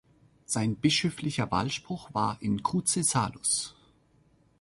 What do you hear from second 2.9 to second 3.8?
salus".